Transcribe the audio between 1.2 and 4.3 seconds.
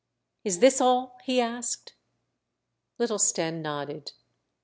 he asked. Little Stenne nodded.